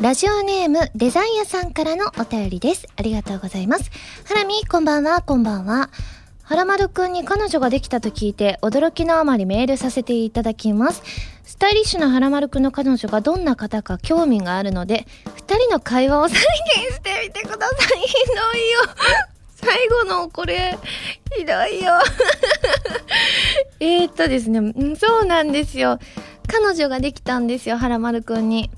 [0.00, 2.86] ラジオネームデザイアさんからのお便りです。
[2.94, 3.90] ありがとうございます。
[4.26, 5.90] ハラミ、こんばんは、こんばんは。
[6.44, 11.02] はらまるくんに彼女ができたと聞いて驚きのあまりメールさせていただきます。
[11.42, 16.38] スタイリッシュなはらまるくんの彼女がどんな方か興味があるので、二人の会話を再
[16.86, 17.98] 現してみてください。
[17.98, 18.80] ひどいよ。
[19.56, 20.78] 最後のこれ、
[21.36, 21.94] ひどいよ。
[23.80, 24.62] えーっとですね、う
[24.92, 25.98] んそうなんですよ。
[26.46, 28.70] 彼女ができたんですよ、はらまるくんに。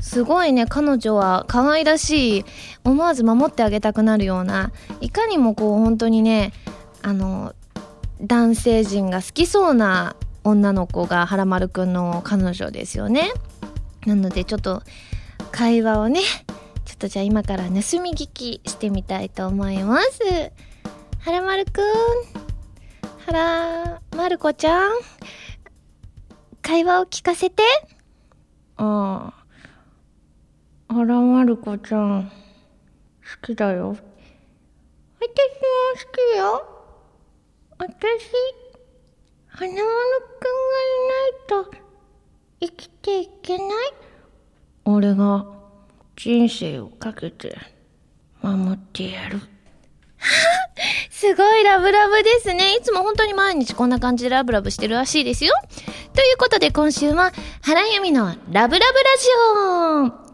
[0.00, 2.44] すごいね、彼女は可愛らしい、
[2.84, 6.52] 思わず守ってあげたくなるような、いかにもこう本当にね、
[7.02, 7.54] あの、
[8.20, 13.30] 男性陣が好きそうな女の子がはらまるくんの彼女ですよね。
[14.06, 14.82] なのでちょっと
[15.50, 16.20] 会話をね、
[16.84, 20.52] ちょっとじゃあ今から盗み聞きしてみたいと思います。
[21.18, 21.84] はらまるくん、
[23.26, 24.92] はらまるこちゃん、
[26.62, 27.62] 会話を聞かせて。
[28.76, 29.35] ああ、
[30.88, 32.30] はらまるこちゃん、
[33.42, 33.96] 好きだよ。
[35.18, 35.34] 私も
[35.94, 35.98] 好
[36.32, 36.76] きよ。
[37.78, 38.30] 私、
[39.48, 39.90] 花丸くんが
[41.58, 41.86] いないと
[42.60, 43.68] 生きていけない
[44.84, 45.44] 俺が
[46.14, 47.56] 人生をかけて
[48.42, 49.40] 守ってやる。
[51.10, 52.76] すごいラブラブですね。
[52.76, 55.52] いつも本当に毎日こんな感じでラブラブしてるらしいですよ。
[56.14, 57.32] ということで今週は
[57.62, 60.25] 原由実のラブラブラジオ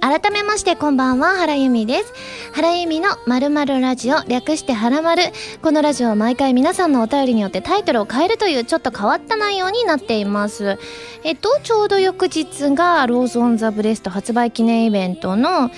[0.00, 2.12] 改めましてこんばんは、原由実です。
[2.52, 5.24] 原由実の〇〇ラジオ、略して原まる。
[5.62, 10.78] このラジオは毎回皆さんのお便りによってタイトルを変えるというちょっと変わった内容になっています。
[11.24, 15.72] えっと、ちょうど翌日が Rose on the breast 発売記念イベントの、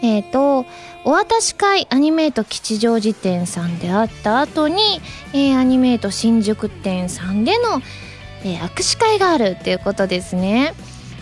[0.00, 0.64] えっと、
[1.04, 5.00] お渡し会アニメート吉祥寺店さんであった後に、
[5.32, 7.82] えーアニメート新宿店さんでの、
[8.44, 10.72] えー握手会があるっていうことですね。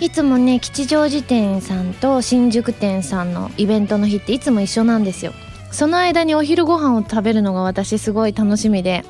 [0.03, 5.33] いつもね吉祥寺店さんと新宿店さんのイベントの日っていつも一緒なんですよ。
[5.70, 9.05] その間にお昼ご飯を食べるのが私すごい楽しみで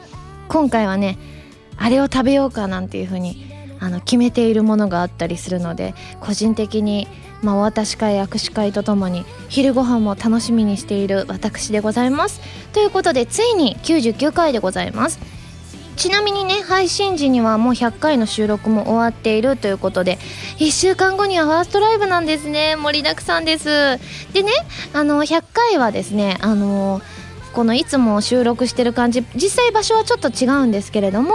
[0.48, 1.16] 今回はね
[1.78, 3.46] あれを食べようかなんていう風に
[3.80, 7.08] あの決めているものがあったりするので個人的に、
[7.40, 12.42] まあ、お渡し会握手会とともに昼ご飯も楽しみにしている私でございます。
[12.74, 15.41] ということでついに99回でございます。
[16.02, 20.18] ちなみにね配信時にはもう100回の収録も終わっているということで
[20.58, 22.74] 1週間後にはファーストライブなんですね。
[22.74, 23.68] 盛りだくさんです。
[24.32, 24.50] でね
[24.92, 27.00] あの100回はですねあの
[27.52, 31.34] このいつも収録してる感じ実際場所はちょっと違うんですけれども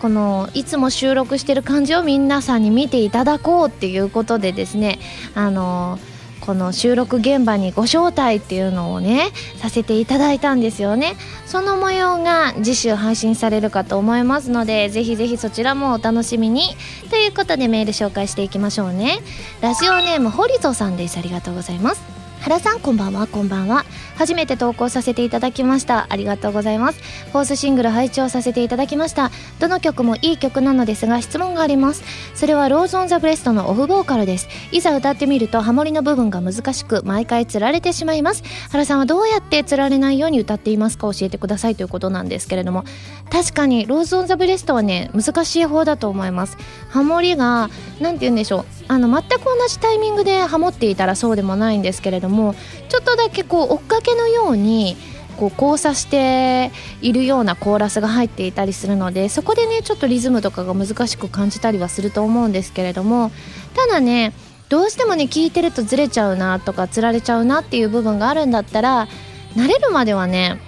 [0.00, 4.98] このいつも収録してる感じを皆さんに見ていただこうっていうことでですね
[5.36, 6.00] あの
[6.40, 11.16] この収録現場にご招待っていうのをねさせていただいたんですよね。
[11.46, 16.76] その模様が次週配信されるかと思いますのでぜひぜひそちらもお楽しみに。
[17.10, 19.18] ということでメール紹介していきましょうね。
[19.60, 21.18] ラジオネームホリゾさんです。
[21.18, 22.17] ありがとうございます。
[22.40, 23.26] 原さんこんばんは。
[23.26, 23.84] こんばんは。
[24.16, 26.06] 初めて投稿させていただきました。
[26.08, 27.00] ありがとうございます。
[27.32, 29.30] fourth single 拝聴させていただきました。
[29.58, 32.02] どの曲もいい曲なのですが質問があります。
[32.34, 34.48] それは Rose on the breast のオフボーカルです。
[34.72, 38.42] いざ歌ってみるとハモリの部分が難しく毎回つられてしまいます。
[38.70, 42.84] 原さんはどうやってつられないように歌っていますか教えてくださいということなんですけれども。
[43.30, 46.56] 確かに Rose on the breast はね難しい方だと思います。
[46.88, 47.68] ハモリが
[48.00, 48.77] なんて言うんでしょう。
[48.88, 52.54] あの全く同じタイミングでハモっていたらそうでもないんですけれども
[52.88, 54.96] ちょっとだけこう追っかけのように
[55.36, 63.30] こう交差しているようなコーラスが入っていたりするのでそこでねちょっとリズムとかが難しく感じたりはすると思うんですけれども
[63.74, 64.32] ただね
[64.68, 69.06] どうしてもね聞いてるとずれちゃうなとかつられちゃうなっていう部分があるんだったら
[69.54, 70.60] 慣れるまではね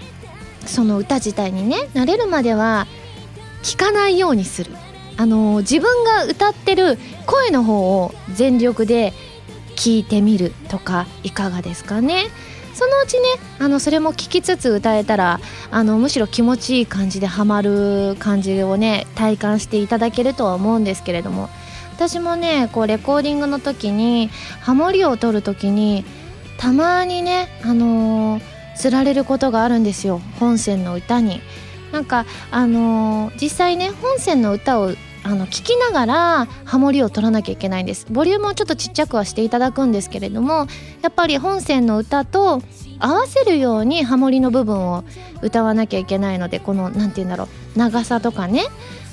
[0.66, 2.86] その歌自体にね慣れるまでは
[3.62, 4.72] 聞かないようにする。
[5.20, 9.12] あの自分が歌ってる声の方を全力で
[9.76, 12.28] 聞いてみるとかいかがですかね？
[12.72, 13.26] そのうちね
[13.58, 15.38] あのそれも聞きつつ歌えたら
[15.70, 21.50] あのむしろ気持ちいい感じでハマる感じをね体感していただけるとは思うんですけれども。
[21.92, 24.30] 私もねこうレコーディングの時に
[24.62, 26.06] ハモリを取る時に
[26.56, 30.22] たまにねあのーられることがあるんですよ。
[30.40, 31.42] 本線の歌に。
[31.92, 38.06] なんかあのー実際ね本線の歌をあの聞きながらハモリを取らなきゃいけないんです。
[38.10, 40.66] ボリュームをちょっとちっちゃくはしていただくんですけれども
[41.02, 42.62] やっぱり本線の歌と
[42.98, 45.04] 合わせるようにハモリの部分を
[45.42, 47.44] 歌わなきゃいけないのでこの何て言うんだろ
[47.76, 48.64] う長さとかね。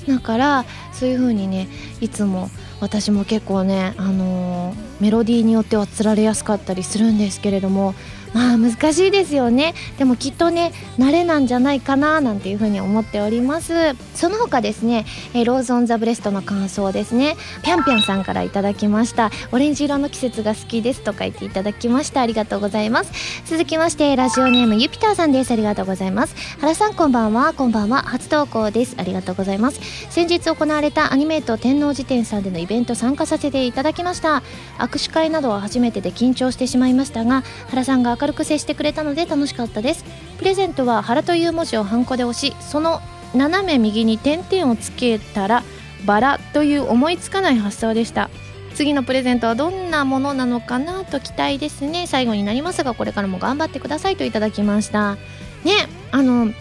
[0.06, 1.68] だからそういう風にね
[2.00, 2.48] いつも
[2.80, 7.94] 私も結構ね、あの、メロディーによってはつられやすかったりするんですけれども
[8.34, 9.74] まあ難しいですよね。
[9.98, 13.94] でもきっとね慣れなんじゃないかななんていうふうに思っております。
[14.14, 17.36] その他ですね、えー、 Rose on the breast の感想ですね。
[17.62, 19.30] ぴゃんぴゃんさんからいただきました。
[19.52, 22.20] オレンジ色の季節が好きですと書いていただきました。
[22.20, 23.12] ありがとうございます。
[23.46, 25.50] 続きましてラジオネームユピターさんです。
[25.52, 26.34] ありがとうございます。
[26.60, 27.52] 原さんこんばんは。
[27.52, 28.02] こんばんは。
[28.02, 28.94] 初投稿です。
[28.98, 29.80] ありがとうございます。
[30.10, 34.42] 先日行われたアニメイト天王寺店さんでのイベント参加させていただきました。
[34.78, 40.04] 握手会などは初めてで緊張してしまいましたが原さんが明るく接してくれたので楽しかったです。
[40.38, 43.00] プレゼントは原という文字をハンコで押しその
[43.34, 45.64] 斜め右に点々をつけたら
[46.06, 48.30] バラという思いつかない発想でした。
[48.74, 52.06] 次のプレゼントはどんなものなのかなと期待ですね。
[52.06, 55.16] 最後になりますがこれからも頑張ってくださいといただきました。
[55.64, 56.52] ねあの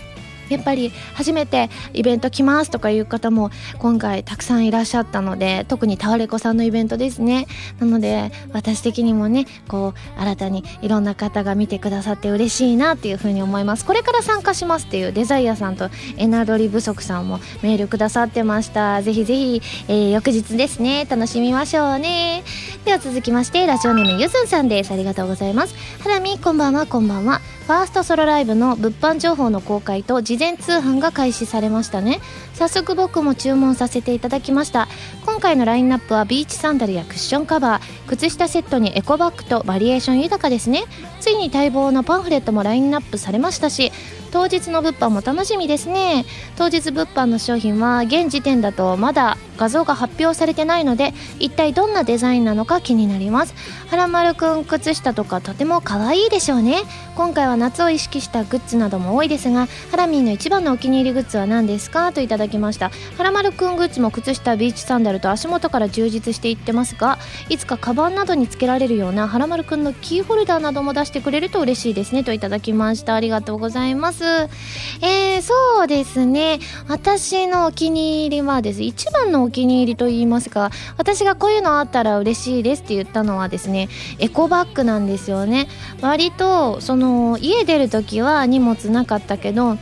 [0.49, 7.47] やっぱり初めてイベント来ますとかいう方も今回たくさんいらっしゃったので特にタワレコさんのイベントですね。
[7.79, 13.85] なので私的にもねこう新たにいろんな方が見てくださって嬉しいなっていうふうに思います。
[13.85, 19.01] これから参加しますっていうデザイアさんとエナドリ不足さんもメールくださってました。
[19.01, 22.43] ぜひぜひ、えー、翌日ですね楽しみましょうね。
[22.85, 24.91] では続きましてラジオネームゆずんさんです。
[24.91, 25.75] ありがとうございます。
[26.01, 27.41] ハラミこんばんはこんばんは。
[27.67, 32.21] ファーストソロライブの物販情報の公開と事前通販が開始されましたね。
[32.57, 34.87] 早速僕も注文させていただきました。
[35.27, 40.85] 今回のラインナップはビーチサンダルやクッションカバー靴下セットにエコバッグとバリエーション豊かですね。
[41.19, 43.91] ついに待望のパンフレットもラインナップされましたし
[44.31, 46.25] 当日の物販も楽しみですね。
[46.57, 53.53] 当日物販の商品は現時点だとまだ画像が発表されてないので一体どんなデザインなのか気になります。
[53.87, 56.81] はらまるくん靴下とかとても可愛いでしょうね。
[57.15, 62.11] 今回は夏を意識したグッズなども多いですがハラミーの一番のお気に入りグッズは何ですか？
[62.13, 62.91] といただきました。
[63.17, 67.17] はらまるくんグッズも靴下ビーチサンダルと足元から充実していってますが
[67.49, 72.23] いつかカバンなどにつけられるようなはらまるくんのキーホルダーなども出してくれると嬉しいですね。
[72.23, 73.15] といただきました。
[73.15, 74.23] ありがとうございます。
[74.25, 76.59] えー、そうですね。
[76.87, 83.89] 私のお気に入りはです一番のお気に入りと言いますか私がこういうのあったら嬉しいですって言ったのはですね
[84.19, 85.67] エコバッグなんですよね。
[86.01, 89.77] 割とその家出る時は荷物なかったけど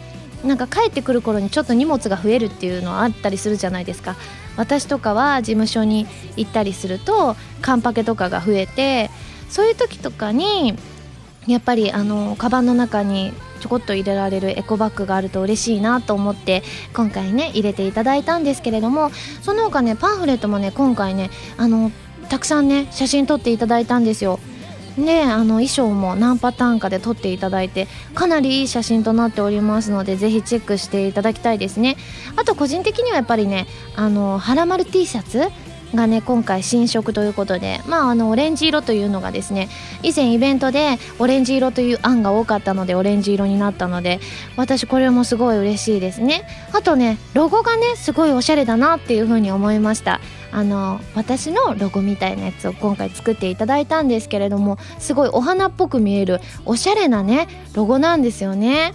[0.45, 4.15] なんか帰ってくる頃にちょっと荷物が増えるっていうのはあったりするじゃないですか
[4.57, 6.07] 私とかは事務所に
[6.37, 9.09] 行ったりするとカンパケとかが増えて
[9.49, 10.75] そういう時とかに
[11.47, 16.63] やっぱりあのカバンの中にちょこっと入れられるエコバッグがあると嬉しいなと思って
[16.93, 21.91] 今回ね入れていただいたんですけれどもその他ねパンフレットもね今回ねあの
[22.29, 24.39] たくさんね写真撮っていただいたんですよ。
[24.97, 31.97] ねあの衣装も何パターンかで撮っていただいてかなりいい写真となっておりますのでぜひチェックしていただきたいですね。
[32.35, 35.49] あと個人的にはやっぱりねあのはらまる T シャツ
[35.93, 39.69] がね今回新色ということでまああのオレンジ色というのがですね
[40.03, 44.19] 以前イベントでオレンジ色という案が多かったのでオレンジ色になったので
[44.57, 46.47] 私これもすごい嬉しいですね。
[46.73, 50.19] あとねロゴがねすごいおしゃれだなっていう風に思いました。
[50.55, 58.93] あの私のロゴみたいなやつを今回作っていただいたんですけれどもすごいお花っぽく見えるおしゃれなねロゴなんですよね。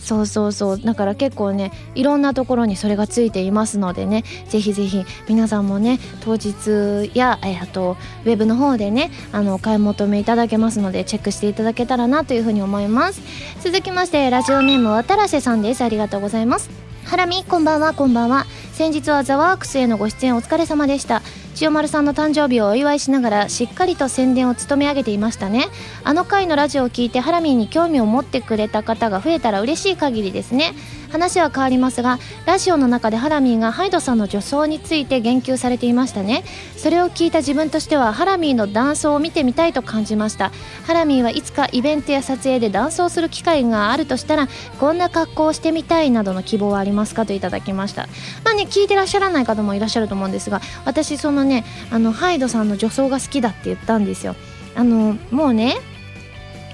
[0.00, 0.80] そうそうそう。
[0.80, 13.20] だから結構ねいろんなところにそれがついていますのでねぜひぜひ皆さんもね当日や、あとウェブの方でねあのお買い求めいただけますのでチェックしていただけたらなというふうに思います。
[13.60, 15.82] 続きましてラジオネーム渡良瀬さんです。
[15.82, 16.87] ありがとうございます。
[17.08, 18.44] ハラミこんばんはこんばんは。
[18.74, 21.22] 先日はザワークスへのご出演お疲れ様でした。
[21.58, 25.64] 千代丸さんの誕生日をお祝いしながらしっかりと宣伝を務め上げていましたね。
[26.04, 30.72] あの回のラジオを聞いてハラミーに興味を持ってくれた方が増えたら嬉しい限りですね。
[31.10, 36.44] 話は変わりますがラジオの中でハラミーがハイドさんの女装について言及されていましたね。
[36.76, 40.52] それを聞いた自分としてはハラミーの男装を見てみたいと感じました。
[40.86, 44.48] ハラミーはいつかイベントや撮影で男装する機会があるとしたら
[44.78, 48.06] こんな格好をしてみたいなどの希望はありますかといただきました。
[48.44, 54.36] まあね聞いてらっしゃらない方もいらっしゃると思うんですが私そのねあのハイドさんの女装が好きだって言ったんですよ。
[54.74, 55.76] あのもうね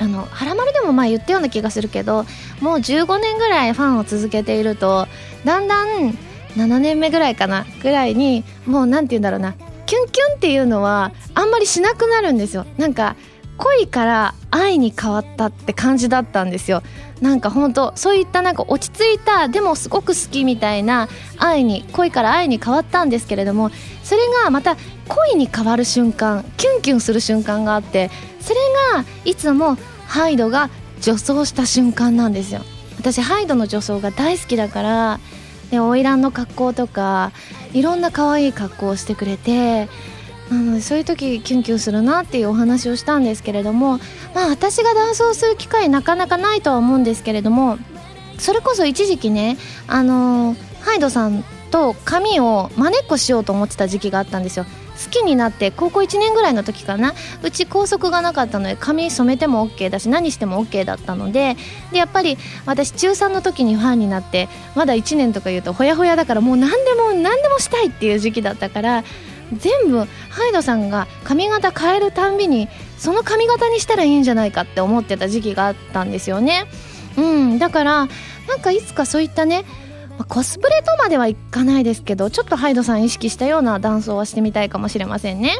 [0.00, 2.26] あの「はらまる」でも前言ったような気がするけど
[2.60, 5.08] もう15年ぐらいファンを続けていると
[5.44, 6.16] だんだん
[6.56, 9.54] 7年目ぐらいかなぐらいにもう何て言うんだろうな
[9.86, 12.66] キュンキュンっていうのはあんまりしなくなるんですよ。
[12.78, 13.16] なんか
[13.56, 16.82] 恋から愛に変わったって感じだったんですよ。
[17.24, 23.70] なんかほんとそういったなんか落ち着いたでもすごく好きみたいな愛に恋から愛に変わったんですけれども
[24.02, 24.76] それがまた
[25.08, 28.56] 恋に変わる瞬間キュンキュンする瞬間があってそれ
[28.92, 30.68] がいつもハイドが
[31.00, 32.60] 女装した瞬間なんですよ。
[32.98, 35.20] 私ハイドの女装が大好きだから
[35.70, 37.32] で花魁の格好とか
[37.72, 39.88] いろんな可愛い格好をしてくれて
[40.50, 43.98] なのでそういう時キュンキュンするなっていうお話をしたんですけれども
[44.34, 47.78] まあ私がダンスをする機会なかなかないとは思うんですけれども
[48.38, 54.66] それこそ一時期ねあのハイドさんと髪をまねっこしようと思ってた時期があったんですよ。
[54.94, 57.14] 好きになって高校1年ぐらいの時かな。
[57.42, 61.56] うち校則がなかったので髪染めても OK だし何しても OK だったので
[61.90, 69.04] でやっぱり私中3の時にファンになってまだ1年とか言うとほやほやだからもう何でも何でもしたいっていう時期だったから
[69.54, 72.68] 全部ハイドさんが髪型変えるたんびに
[72.98, 76.66] その髪型にしたらいいんじゃないかって思ってた時期があったんですよね。
[77.16, 78.08] うん、だから
[78.48, 79.64] なんかいつかそういったね
[80.28, 85.56] コスプレとまではいかないですけどちょっとハイドさん意識したようなダンスをしてみたいかもしれませんね。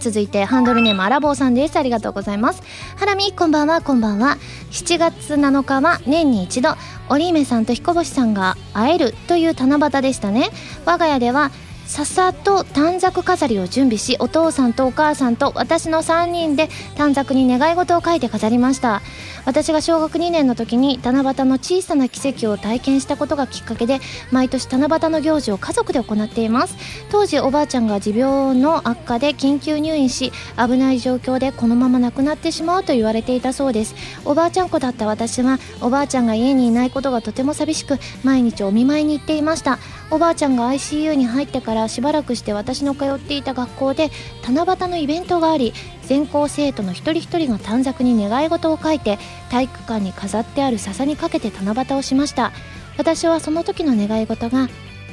[0.00, 1.76] 続いてハンドルネームアラボーさんです。
[1.76, 2.62] ありがとうございます。
[2.96, 4.36] ハラミこんばんはこんばんは。
[4.70, 6.76] 7月7日は年に一度
[7.08, 10.50] 織姫さんと彦星さんが会えるという七夕でしたね。
[10.84, 11.50] 我が家では
[11.88, 19.00] 笹と短冊飾りを準備しお父さんとお母さんと私の3人で短冊に願い事を書いて飾りました。
[19.46, 26.76] 私が小学2年の時に七夕の小さな奇跡を体験したことがきっかけで毎年七夕の行事を家族で行っています。
[27.10, 33.94] 当時おばあちゃんが持病の悪化で緊急入院し危ない状況でこのまま亡くなってしまうと言われていたそうです。
[34.26, 39.78] おばあちゃん子だった私はおばあちゃんが家にいないことがとても寂しく毎日お見舞いに行っていました。
[40.10, 44.10] おばあちゃんが ICU に入ってからしばらくして私の通っていた学校で
[44.42, 49.18] 七夕のイベントがあり全校生徒の一人一人が短冊に願い事を書いて
[49.50, 52.50] 体育館に飾ってある笹にかけて七夕をしました。
[52.96, 54.68] 私はその時の願い事が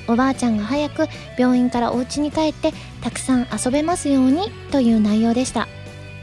[0.08, 1.08] おばあちゃんが早く
[1.38, 5.68] 病院からお家に帰ってたくさん遊べますようにという内容でした。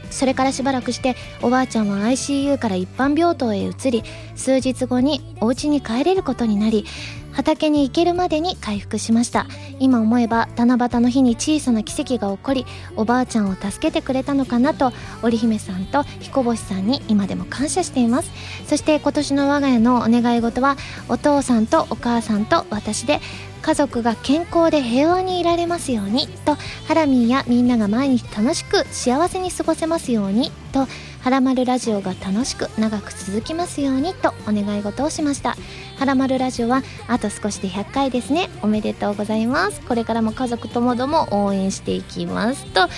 [0.09, 4.03] それからしばらくしておばあちゃんは ICU から一般病棟へ移り
[4.35, 6.85] 数日後にお家に帰れることになり
[7.33, 9.47] 畑に行けるまでに回復しました。
[9.79, 18.31] 今思えば七夕の日に小さな奇跡が起こりおばあちゃんを助けてくれたのかなと織姫さんと彦星さんに今でも感謝しています。
[18.67, 20.77] そして今年の我が家のお願い事は
[21.09, 23.19] お父さんとお母さんと私で
[23.63, 26.55] 家族が健康で平和にいられますようにと
[26.87, 30.85] ハラミーやみんなが毎日楽しく幸せに過ごせますようにと
[31.23, 35.55] はらまるラジオが楽しく長く続きますようにとお願い事をしました。
[35.97, 38.49] はらまるラジオはあと少しで100回ですね。
[38.61, 39.79] おめでとうございます。
[39.79, 42.89] これからも家族ともども応援していきますと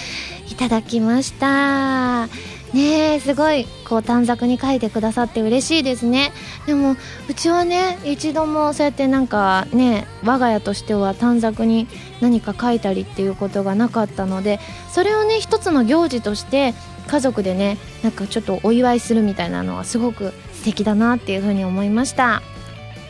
[0.51, 2.25] いただきました。
[2.73, 6.31] ねえすごいこう短冊に書いてくださって嬉しいですね。
[6.65, 6.97] でも
[7.29, 11.87] うちはね一度もそうやってなんかね我が家としては短冊に
[12.21, 14.59] 何か書いたりっていうことがなかったので
[14.91, 16.73] それをね一つの行事として
[17.07, 22.41] 家族でねなんかちょっとお祝いするみたいなのはすごく素敵だなっていうふうに思いました。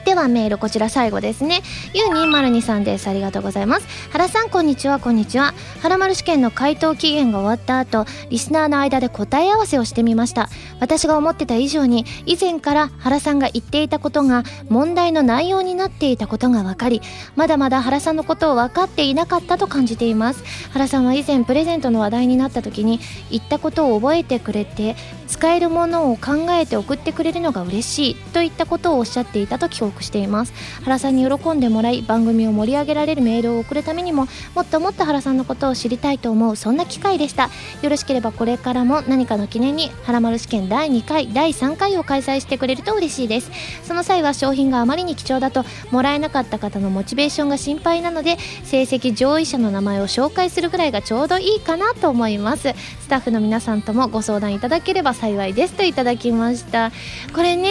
[0.05, 1.63] ではメールこちら最後ですね。
[1.95, 3.07] ゆう202さんです。
[3.09, 3.87] ありがとうございます。
[4.11, 5.55] 原さんこんにちは、こんにちは。
[5.81, 10.47] 原丸試験の回答期限が終わった後、リスナーの間で答え合わせをしてみました。
[10.79, 17.01] 私が思ってた以上に、以前から原さんが言っていたことが問題の内容になっていたことが分かり、
[17.35, 20.43] まだまだ原さんのことを分かっていなかったと感じています。
[20.71, 22.99] 原さんは以前プレゼントの話題になった時に、
[23.31, 24.95] 言ったことを覚えてくれて、
[25.27, 30.53] 使えるものを考えて送ってくれるのが嬉しいといったことをおっしゃっていたと記憶しています。
[30.83, 37.49] 原さんに喜んでもらい番組を盛り上げられるメールを送るためにももっともっと原さんのことを知りたいと思うそんな機会でした。
[37.81, 43.51] よろしければこれからも何かの記念に原丸試験第2回第3回を開催してくれると嬉しいです。
[43.83, 52.73] その際は商品があまりに貴重だともらえなかった方のモチベーションが心配なので成績上位者の名前を紹介するぐらいがちょうどいいかなと思います。
[53.01, 56.91] スタッフの皆さんともご相談いただければ幸いですといただきました。
[57.33, 57.69] これね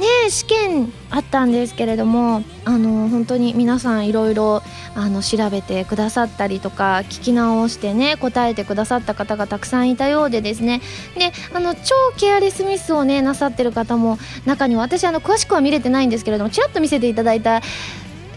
[0.00, 4.62] ね試験あったんですけれどもあの本当に皆さんいろいろ
[5.22, 10.80] 調べてくださったりとか聞き直してね答えてくださった方がたくさんいたようでですね。
[11.16, 17.60] であの超ケアレスミスをねなさってる方も中には私あの詳しくは見れてないんですけれどもちらっと見せていただいた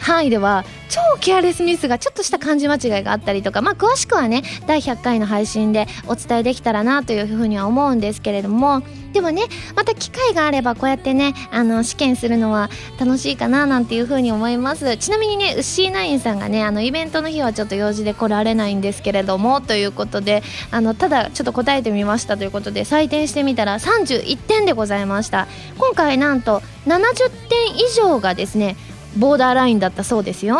[0.03, 8.83] 範囲では超ケアレスミスがちょっとした漢字間違いがあったりとかまあ詳しくはね第100回の配信でお伝えできたらなというふうには思うんですけれども
[9.13, 9.43] でもね
[9.75, 12.69] また機会があればこうやってねあの試験するのは
[12.99, 14.97] 楽しいかななんていうふうに思います。
[14.97, 25.47] ちなみにねウッシーナインさんがねあのイベントの日はちょっと用事で来られないんですけれどもということであのただちょっと答えてみましたということで採点してみたら31点でございました。
[25.77, 28.75] 今回なんと70点以上がですね
[29.17, 30.57] ボーダーラインだったそうですよ。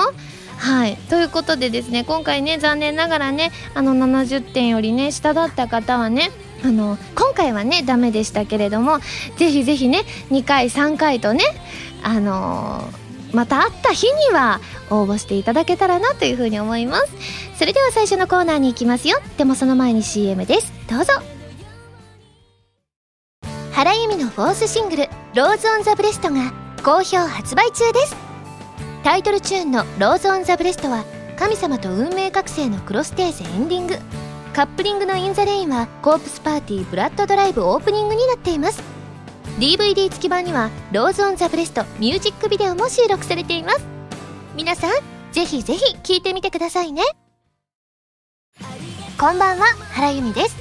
[0.58, 0.96] はい。
[1.10, 6.32] ということでですね今回ね残念ながらねあの70点よりね下だった方はね
[6.64, 9.00] あの今回はねダメでしたけれども
[9.38, 11.44] ぜひぜひね2回3回とね
[12.04, 12.88] あの
[13.34, 17.12] また会った日には応募していただけたらなというふうに思います。
[17.58, 19.18] それでは最初のコーナーに行きますよ。
[19.38, 20.72] でもその前に CM です。
[20.90, 21.14] どうぞ。
[23.74, 28.23] 原由実の fourth single「Rose on the breast」が好評発売中です。
[29.04, 31.04] タイトルチューンの「Rose on the breast」は
[31.38, 34.00] 神様と運命覚醒のクロステーゼエンディング。
[34.54, 38.82] カップリングの「In the Rain」はコープスパーティーブラッドドライブオープニングになっています。
[39.60, 43.82] DVD 付き版には「Rose on the breast」ミュージックビデオも収録されています。
[44.56, 44.92] 皆さん
[45.34, 47.04] ぜひぜひ聴いてみてくださいね。
[49.20, 50.56] こんばんは原由美です。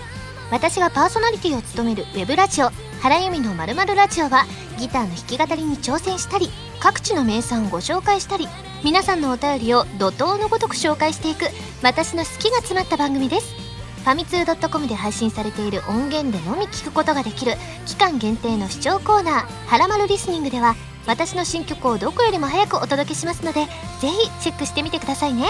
[0.51, 2.71] 私がパーソナリティを務めるウェブラジオ
[3.03, 4.47] 原由美のまるまるラジオは
[4.79, 6.51] ギターの弾き語りに挑戦したり
[6.83, 8.49] 各地の名産をご紹介したり
[8.83, 11.45] 皆さんのお便りを怒涛のごとく紹介していく
[11.81, 13.55] 私の好きが詰まった番組です。
[14.03, 17.53] ファミツー .com で配信されている音源でのみ聞くことができる
[17.87, 20.75] 期間限定の視聴コーナー「はらまるリスニング」では
[21.07, 23.67] 私の新曲をどこよりも早くお届けしますので
[24.01, 25.47] ぜひチェックしてみてくださいね。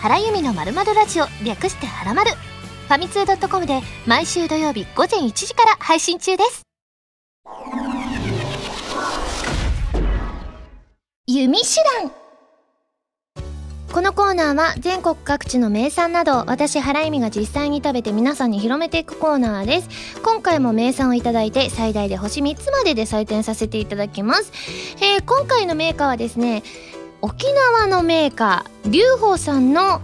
[0.00, 6.62] 原由美のまるまるラジオ略してはらまるファミツー .com で毎週土曜日午前1時から配信中です。
[11.30, 12.10] 弓手段。
[13.92, 19.90] このコーナーは全国各地の名産など私原由美が実際に食べて皆さんに広めていくコーナーです。
[20.22, 24.52] 今回も名産をいただいて最大で星3つまでで採点させていただきます、
[25.04, 26.62] えー、今回のメーカーはですね
[27.20, 30.00] 沖縄のメーカー龍宝さんの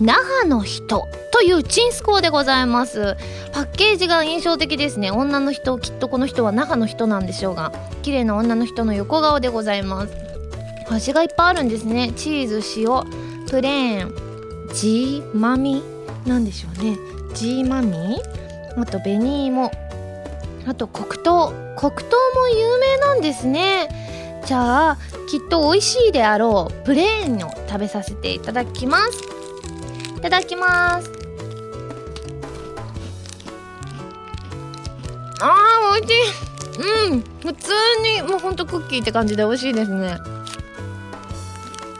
[0.00, 3.16] 那覇の人というチンスコーでございます。
[3.52, 5.10] パッケージが印象的ですね。
[5.10, 10.27] 女の人きっとこの人は那覇の人なんでしょうが綺麗な女の人の横顔でございます。
[10.90, 12.12] 味がいっぱいあるんですね。
[12.16, 13.04] チーズ塩
[13.48, 14.14] プレーン
[14.74, 15.82] ジーマミ
[16.26, 16.98] なんでしょうね。
[17.34, 18.20] ジーマミ
[18.76, 19.70] あと紅芋。
[20.66, 21.52] あと黒糖。
[21.76, 22.02] 黒糖
[22.34, 23.88] も有名なんですね。
[24.44, 26.84] じゃあきっと美味しいであろう。
[26.84, 29.22] プレーンを食べさせていただきます。
[30.16, 31.12] いただきます。
[35.40, 37.12] あー美味しい。
[37.12, 37.20] うん。
[37.40, 40.16] 普通にもうほんとクッキーって感じで美味しいですね。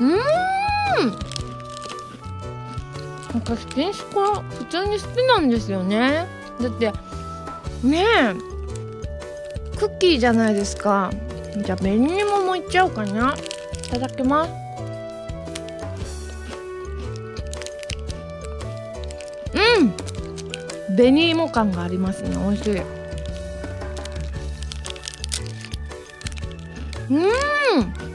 [0.01, 0.19] うん。
[3.35, 6.27] 私電子コ普通に好きなんですよね。
[6.61, 6.93] だって
[7.83, 8.35] ねえ。
[9.79, 11.11] クッキーじゃないですか。
[11.65, 13.37] じゃあ紅芋もいっちゃおうかな。
[13.37, 14.51] いただきます。
[19.55, 19.93] うん。
[20.97, 22.31] 紅芋感がありますね。
[22.31, 22.83] 美味しい。
[27.11, 28.08] うん。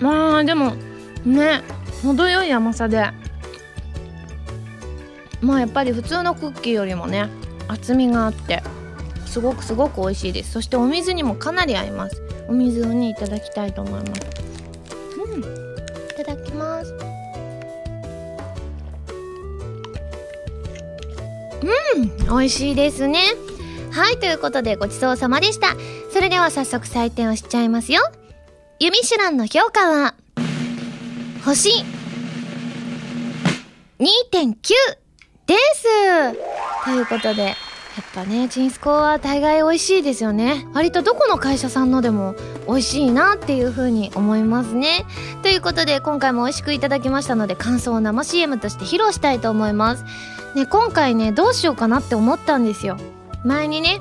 [0.00, 0.74] まあでも
[1.24, 1.62] ね
[2.02, 3.10] 程よい甘さで。
[5.40, 7.28] まあやっぱり普通のクッキーよりもね
[7.68, 8.62] 厚みがあって
[9.26, 10.52] すごくすごく美味しいです。
[10.52, 12.22] そしてお水にもかなり合います。
[12.48, 14.12] お水をねいただきたいと思います。
[15.24, 15.40] うん。
[15.40, 15.44] い
[16.16, 16.94] ただきます。
[21.96, 22.16] うん。
[22.26, 23.20] 美味しいですね。
[23.90, 25.76] はいということでごちそうさまでした。
[26.12, 28.00] それでは早速採点をしちゃいますよ。
[28.78, 30.14] ユミシュランの評価は
[31.46, 31.70] 星
[33.98, 34.54] 2.9
[35.46, 35.84] です
[36.84, 37.54] ということで、やっ
[38.12, 40.66] ぱね、チンスコは大概美味しいですよね。
[40.74, 42.34] 割とどこの会社さんのでも
[42.68, 45.06] 美味しいなっていう風に思いますね。
[45.42, 50.04] ということで、今回も美味しくいただきましたので、感想を生 CM として披露したいと思います。
[50.54, 52.98] ね、今回ね、どうしようかなって思ったんですよ。
[53.42, 54.00] 前にね、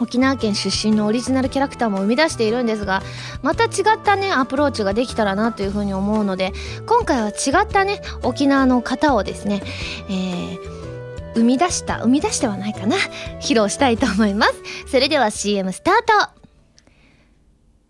[0.00, 3.02] 沖縄県出身のオリジナルキャラクターも生み出しているんですが
[3.42, 6.52] また違ったねアプローチができたらなというふうに思うので
[6.86, 9.62] 今回は違ったね沖縄の方をですね、
[10.08, 12.96] えー、生み出した生み出してはないかな
[13.40, 14.62] 披露したいと思います。
[14.86, 16.38] それでは CM スタート。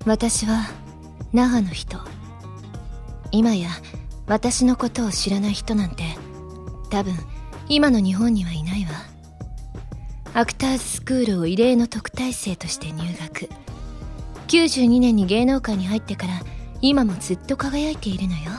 [0.04, 0.70] 私は
[1.32, 1.98] 那覇の人
[3.30, 3.68] 今や
[4.26, 6.04] 私のことを知らない人なんて
[6.90, 7.14] 多分
[7.68, 8.90] 今の日本にはいないわ。
[10.34, 13.48] アクターズスクールを異例の特待生として入学。
[14.48, 16.40] 92年に芸能界に入ってから
[16.80, 18.50] 今もずっと輝いているのよ。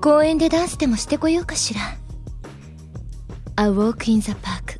[0.00, 1.80] 公園でダンスでもしてこようかしら。
[3.58, 4.78] A Walk in the Park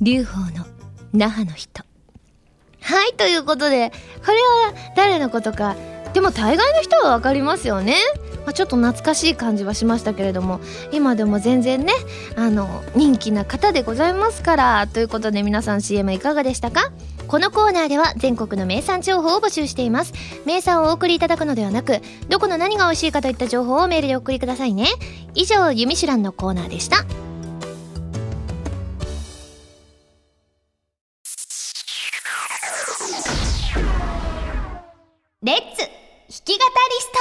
[0.00, 0.66] 劉邦の
[1.12, 1.82] 那覇の人。
[2.80, 3.90] はいということで
[4.24, 5.76] これは誰のことか。
[6.12, 7.94] でも大概の人は分かりますよね。
[8.48, 11.92] まあ、ちょっと懐かしい感じはしましたけれども今でも全然ね
[12.34, 16.90] あの人気な方でございますからということで皆さん CM いかがでしたか？
[17.26, 20.14] このコーナーでは全国の名産情報を募集しています。
[20.46, 24.86] 名産をお送りいただくのではなくどこの何が美味しいかといった情報をメールでお送りくださいね。
[25.34, 27.04] 以上「ゆみしゅらん」のコーナーでした
[35.42, 35.88] 「レッツ弾
[36.46, 37.18] き語りスト」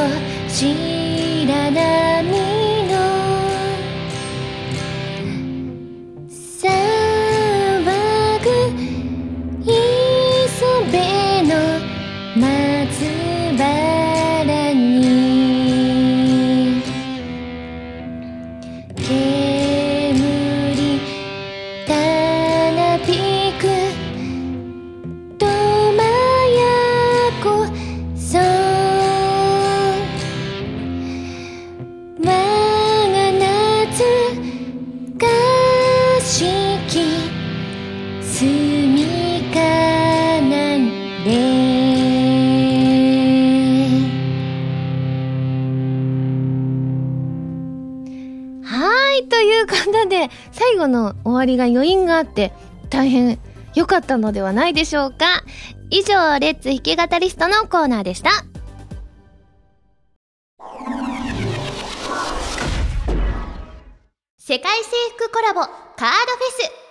[50.52, 52.52] 白波後の終わりが余韻があって
[52.90, 53.38] 大変
[53.74, 55.42] 良かったのではないでしょうか
[55.90, 58.30] 以上、レッツ弾き語りストのコーナーでした。
[64.38, 66.83] 世界征服コラボカードフェス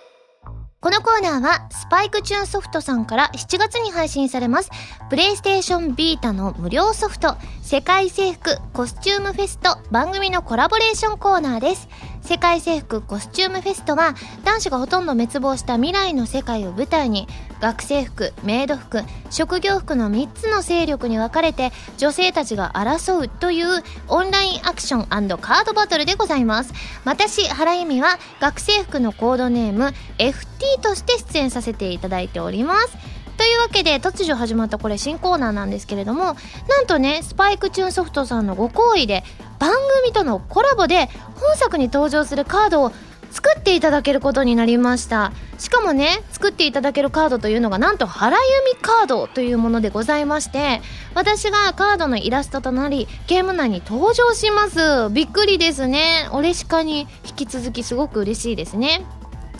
[0.84, 4.70] このコーナーはスパイクチューンソフトさんから7月に配信されます。
[5.08, 11.88] プレイステーションビータの無料ソフト世界征服コスチュームフェスと番組のコラボレーションコーナーです。
[12.24, 17.28] 世界征服コスチュームフェストは男子がほとんど滅亡した未来の世界を舞台に
[17.60, 26.72] 学生服、メイド服、職業服の3つの勢力に分かれて女性たちが争うというオンラインアクションカードバトルでございます。
[27.04, 33.13] 私、原由美は学生服のコードネーム FT として出演させていただいております。
[33.36, 36.36] というわけで突如始まったこれ新コーナーなんですけれども
[36.68, 39.24] なんとねスパイクチューンソフトさんのご好意で
[39.58, 42.92] 番組とのコラボで本作に登場するカードを
[43.30, 45.32] 作っていただけることになりました。
[45.58, 48.42] しかもね作っていただけるカードというのがなんと原由
[48.74, 50.80] 美カードというものでございまして
[51.14, 55.10] 私がカードのイラストとなりゲーム内に登場します。
[55.10, 56.28] びっくりですね。
[56.32, 59.04] 俺しかに引き続きすごく嬉しいですね。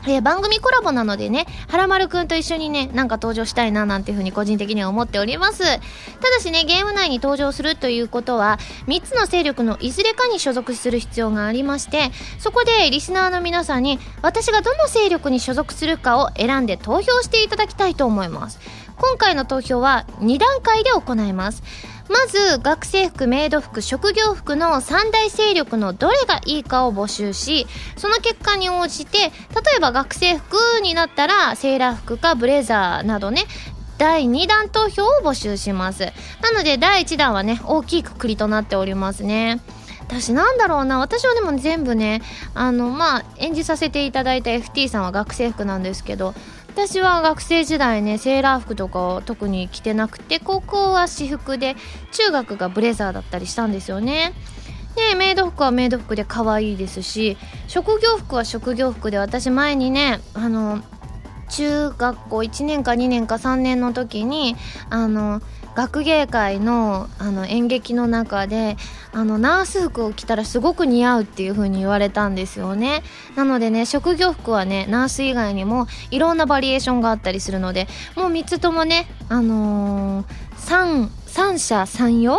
[0.07, 5.63] えー、番組コラボなのでね、はらまるくんと一緒にね、なんか登場したいななんていうふうに個人的には思っております。
[5.63, 18.59] ただしね、ゲーム内に登場するということは、3つの勢力のいずれかに所属する必要がありまして、そこでリスナーの皆さんに、私がどの勢力に所属するかを選んで投票していただきたいと思います。
[18.97, 21.63] 今回の投票は2段階で行います。
[22.09, 29.31] まず学生服メイド服職業服の三大勢力のどれがいいかを募集しその結果に応じて例
[29.77, 33.45] えば学生服になったらセーラー服かブレザーなどね
[33.97, 36.13] 第2弾投票を募集します。
[36.43, 39.61] なので第1弾はね大きいくくりとなっておりますね。
[40.01, 42.21] 私なんだろうな私はでも全部ね
[42.55, 46.35] あのまあ演じさせていただいた FT さんは学生服なんですけど
[46.75, 51.77] 私は学生時代ねセーラー服とかを特に着てなくて高校は私服で
[52.11, 54.33] 中学がブレザーだったりしたんですよね。
[54.97, 57.37] でメイド服はメイド服で可愛いですし
[57.69, 60.83] 職業服は職業服で私前にねあの
[61.55, 64.57] 中学校1年か2年か3年の時に
[64.91, 65.41] あの
[65.77, 68.77] 学芸会のあの演劇の中で
[69.13, 73.03] あのナース服を着たらすごく似合うっていう風に言われたんですよね。
[73.37, 82.39] なのでね職業服はねナース以外にもいろんなバリエーションがあったりするのでもう3つともねあのー、3三者三様？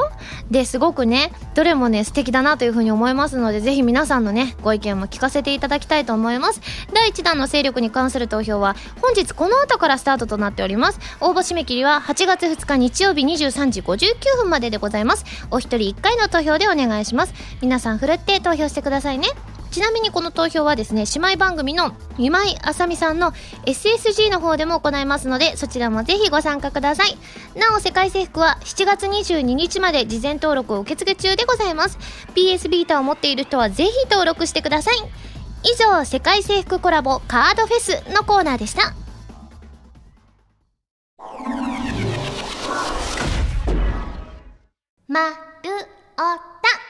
[0.50, 6.62] ですごくね、どれもね、素敵だなというふうに思いますので、ぜひ皆さんのね、ご意見も聞かせていただきたいと思います。
[6.94, 11.00] 第1弾の勢力に関する投票は、本日この後からスタートとなっております。
[11.20, 15.26] 応募締め切りは8月2日日曜日23時59分まででございます。
[15.52, 17.34] お一人1回の投票でお願いします。
[17.62, 19.28] 皆さん、ふるって投票してくださいね。
[19.76, 23.34] ちなみにこの投票はですね姉妹番組の今井あさみさんの
[23.66, 27.18] SSG の方でも行いますのでそちらもぜひご参加ください。
[27.60, 31.98] なお世界征服は7月22日まで事前登録を受付中でございます。
[32.36, 34.96] PS ビータを持っている人はぜひ登録してください。
[35.64, 38.94] 以上世界征服コラボカードフェスのコーナーでした。
[45.10, 45.36] まる
[46.18, 46.85] おた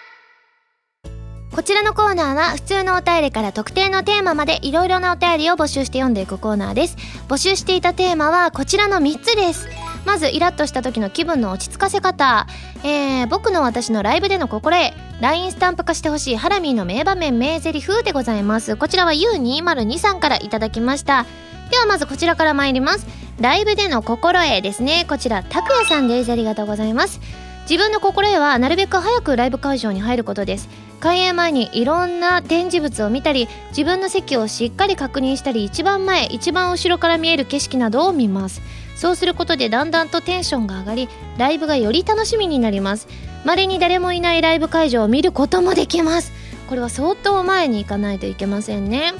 [1.56, 6.98] こちらのコーナーは普通のお便りから特定のテーマまでいろいろなお便りを募集して読んでいくコーナーです。
[7.30, 9.70] 募集していたテーマはこちらの3つです。
[10.06, 12.46] まずイラッとした時の気分の落ち着かせ方、
[12.84, 14.94] えー、僕の私のライブでの心得。
[15.22, 18.76] LINE スタンプ化してほしいハラミーの名場面名台詞でございます。
[18.76, 21.26] こちらは U202 さんからいただきました。
[21.72, 23.08] ではまずこちらから参ります。
[23.40, 25.06] ライブでの心得ですね。
[25.08, 26.32] こちら拓也さんです。
[26.34, 27.22] ありがとうございます。
[27.70, 30.70] 自分の心得はなるべく早くライブ会場に入ることです。
[31.00, 38.62] 開演前にいろんな展示物を見たり自分の席をしっかり確認したり一番前一番後ろから見える景色などを見ます。
[38.96, 43.08] そうすることでだんだんとテンションが上がりライブがより楽しみになります。
[43.44, 46.32] 稀に誰もいないライブ会場を見ることもできます。
[46.68, 49.14] これは相当前に行かないといけませんね。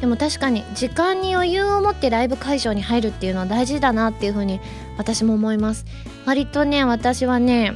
[0.00, 4.60] でも確かに時間に余裕を持ってライブ会場に入るっていうのは大事だなっていうふうに
[4.96, 5.84] 私も思います。
[6.26, 7.74] 割とね私はね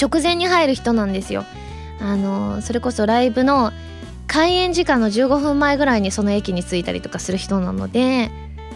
[0.00, 1.44] 直前に入る人なんですよ。
[2.00, 3.72] あのそれこそライブの
[4.26, 8.30] 開演時間の15分前ぐらいにその駅に着いたりとかする人なので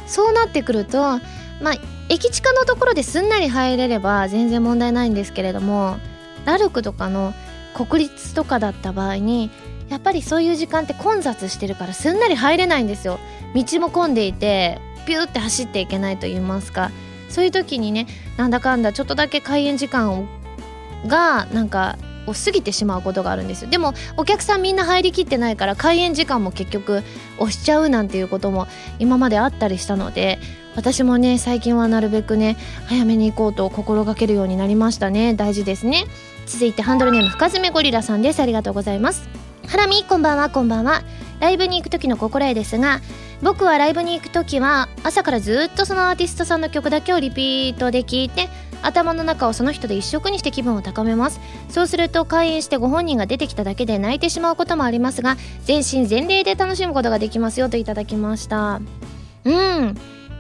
[0.07, 1.75] そうなってくるとまあ
[2.09, 5.97] 駅近のところですんなり入れれば全然問題ないんですけれども
[6.45, 7.33] ラルクとかの
[7.75, 9.51] 国立とかだった場合に
[9.89, 13.19] やっぱりそういう時間って混雑してるからすんなり入れないんですよ。
[13.55, 16.91] 道も混んでいてピューって走っていけないと言いますか。
[17.29, 20.29] そういう時にねなんだかんだちょっとだけ開演時間
[21.07, 23.71] がなんかを過ぎてしまうことがあるんですよ。
[23.71, 27.03] でもお客さんみんな入りきってないから開演時間も結局
[27.39, 28.67] 押しちゃうなんていうことも
[28.99, 30.39] 今まであったりしたので
[30.75, 35.35] 私もね最近はなるべくね早めに行こうと心がけるようになりましたね。
[35.35, 36.07] 大事ですね。
[36.47, 38.41] 続いてハンドルネーム深爪ゴリラさんです。
[38.41, 39.29] ありがとうございます。
[39.69, 41.03] ハラミこんばんはこんばんは。
[41.39, 43.01] ライブに行く時の心得ですが
[43.43, 48.49] 僕はライブに行く時は朝からずっとそのアーティストさんの曲だけをリピートで聴いて
[48.83, 51.41] 頭の中をその人で一色にして気分を高めます。
[51.69, 58.81] そうすると開演してご本人が出てきただけで泣いてしまうこともありますが全身全霊で楽しむことができますよといただきました。
[59.45, 59.95] うん。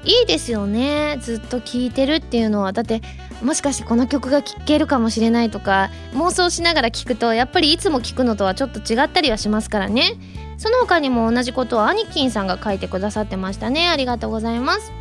[0.07, 1.19] いいですよね。
[1.21, 2.73] ずっと聴いてるっていうのは。
[2.73, 3.03] だって
[3.42, 10.12] もしかしてこの曲が聴けるかもしれないとか妄想しながら聴くとやっぱりいつも聴くのとはちょっと違ったりはしますからね。
[10.59, 13.88] その他にも同じことをアニキンさんが書いてくださってましたね。
[13.88, 14.92] ありがとうございます。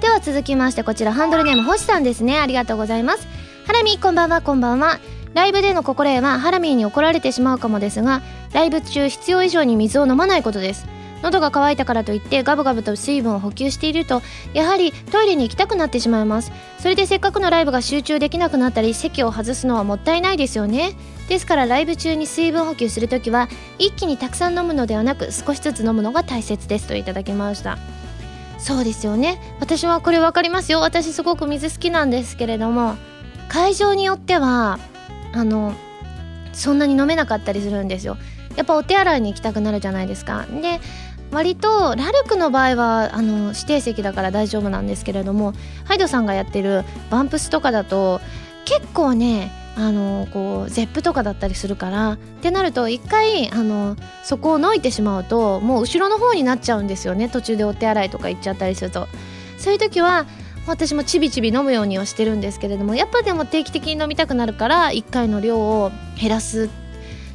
[0.00, 2.38] では続きましてこちらハンドルネーム星さんですね。
[2.38, 3.26] ありがとうございます。
[3.66, 5.00] ハラミこんばんはこんばんは。
[5.34, 8.22] ライブでの心得はハラミーに怒られてしまうかもですが
[8.52, 10.86] ライブ中必要以上に水を飲まないことです。
[11.22, 14.22] 喉が渇いたからといってガブガブと水分を補給していると
[14.54, 16.52] やはりトイレに行きたくなってしまいます。
[16.78, 20.94] それでせっかくのライブが集中できなくなったり席を外すのはもったいないですよね。
[21.28, 26.88] ですからライブ中に水分補給するときは一気にたくさん飲むのではなく少しずつ飲むのが大切です。
[26.88, 27.78] といただきました。
[28.58, 29.40] そうですよね。
[29.60, 30.80] 私はこれ分かりますよ。
[30.80, 32.96] 私すごく水好きなんですけれども
[33.48, 34.78] 会場によっては
[35.32, 35.74] あの
[36.52, 38.18] そんなに飲めなかったりするんですよ。
[38.56, 40.44] やっぱお手洗いに行きたくなるじゃないですか。
[40.60, 40.80] で
[41.32, 48.20] 割とラルクの場合はあの指定席だから大丈夫なんですけれどもハイドさんがやってるバンプスとかだと
[48.66, 59.08] 結構ねあのこうゼップとかだったりするからってなると一回あのそこをのいてしまうともう後ろの方になっちゃうんですよね途中でお手洗いとか行っちゃったりすると
[59.56, 60.26] そういう時は
[60.66, 65.90] 私もちびちび飲むようにはしてるんですけれどもやっぱでも定期的に飲みたくなるから1回の量を
[66.20, 66.68] 減らす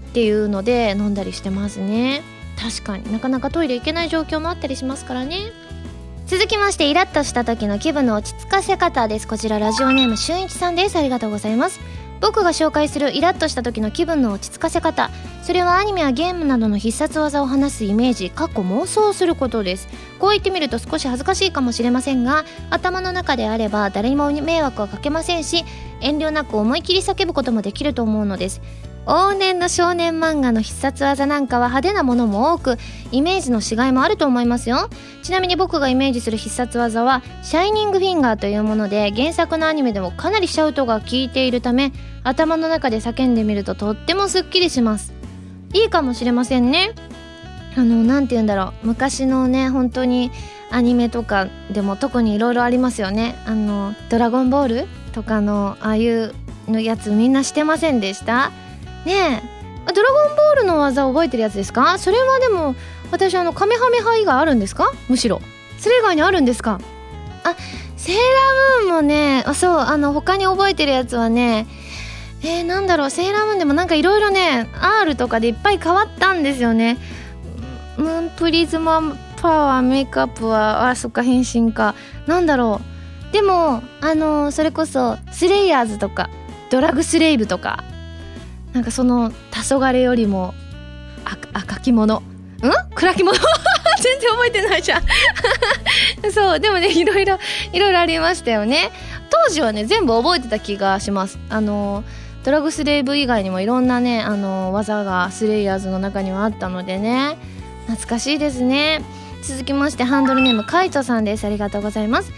[0.10, 2.37] っていうので飲んだりしてますね。
[2.60, 3.12] 確かに。
[3.12, 5.52] なかなかトイレ行けない状況もあったりしますからね。
[6.26, 9.28] 続きましてイラッとした時の気分の落ち着かせ方です。
[9.28, 10.98] こちらラジオネームしゅんいちさんです。
[10.98, 11.80] ありがとうございます。
[12.20, 15.12] 僕が紹介するイラッとした時の気分の落ち着かせ方。
[15.44, 19.88] それはアニメやゲームなどの必殺技を話すイメージ過去妄想することです。
[20.20, 25.64] こう言ってみると少し恥ずかしいかもしれませんが頭の中であれば誰にも迷惑はかけませんし
[26.02, 28.62] 遠慮なく思い切り叫ぶこともできると思うのです。
[29.08, 32.78] 往年の少年漫画の必殺技なんかは派手なものも多く
[33.14, 34.90] イメージの違いもあると思いますよ。
[35.24, 41.94] ちなみに僕がイメージする必殺技はシャイニングフィンガーというもので原作のアニメでもかなりシャウトが効いているため
[42.24, 45.14] 頭の中で叫んでみるととってもすっきりします。
[45.74, 46.92] いいかもしれませんね。
[47.78, 48.88] あの何て言うんだろう。
[48.88, 50.32] 昔のね本当に
[50.70, 53.36] アニメとかでも特にいろいろありますよね。
[53.46, 56.34] あの「ドラゴンボール」とかのああいう
[56.68, 58.52] のやつみんなしてませんでした？
[59.08, 59.42] ね
[59.88, 59.94] え。
[59.94, 61.98] ドラゴンボールの技覚えてるやつですか？
[61.98, 62.76] それはでも
[63.10, 64.92] 私あのカメハメハ以外あるんですか？
[65.08, 65.42] むしろ。
[65.80, 66.82] それ以外にあるんですか？
[67.46, 67.56] あ
[67.96, 71.68] セーラームーンもねあそうあの他に覚えてるやつはね
[72.44, 73.10] えー、なんだろう。
[73.10, 76.98] セーラームーンでもなんかいろいろね R とかでいっぱい変わったんですよね。
[77.96, 81.96] ムーンプリズマパワーメイクアップはあそっか変身か。
[82.28, 82.82] なんだろ
[83.30, 83.34] う。
[83.34, 86.30] でもあのー、それこそスレイヤーズとか
[86.70, 87.86] ドラグスレイブとか。
[88.78, 90.54] なんかその黄昏よりも
[91.52, 92.24] 赤き者ん？
[92.94, 93.34] 暗き者
[94.04, 95.02] 全然覚えてないじゃん。
[96.32, 97.40] そうでもねいろいろ
[97.74, 98.92] いろいろありましたよね。
[99.32, 101.40] 当時はね全部覚えてた気がします。
[101.50, 102.04] あの
[102.44, 107.36] ドラグスレイブ以外にもいろんなねあの技がスレイヤーズの中にはあったのでね。
[107.88, 109.02] 懐かしいですね。
[109.42, 111.48] 続きましてハンドルネームカイトさんです。
[111.48, 112.32] ありがとうございます。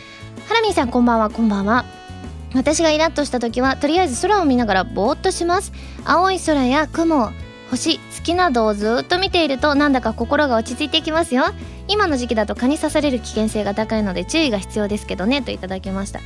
[0.48, 1.30] ハラミーさんこんばんは。
[1.30, 1.84] こんばんは。
[2.54, 5.72] 私がイラッとした時はとりあえず空を見ながらぼーっとします。
[6.06, 7.32] 青い空や雲
[7.70, 11.44] 星月などをずっと見ているとなんだか心が落ち着いてきますよ。
[11.88, 16.20] 今の時期だと蚊に刺される危険性が高いので注意が必要ですけどねといただきました。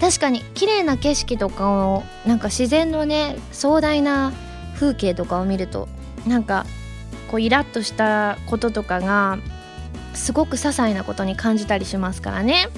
[0.00, 4.32] 確かに綺麗な景色とかをなんか自然のね壮大な
[4.74, 5.88] 風景とかを見ると
[6.26, 6.64] なんか
[7.30, 9.38] こうイラッとしたこととかが
[10.14, 12.68] すごく些細なことに感じたりしますからね。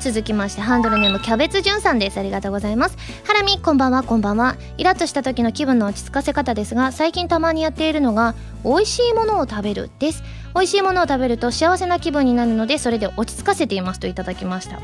[0.00, 2.18] 続きましてハンドルネームキャベツじゅんさんです。
[2.20, 2.96] ありがとうございます。
[3.24, 4.04] ハラミこんばんは。
[4.04, 4.56] こんばんは。
[4.76, 10.22] イラッとした時の気分の落ち着かせ方ですが最近たまにやっているのが美味しいものを食べるです。
[10.54, 14.78] 美味しいものを食べると幸せな気分になるのでそれで落ち着かせていますといただきました。